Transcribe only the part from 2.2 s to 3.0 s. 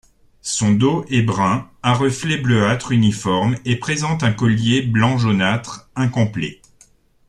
bleuâtres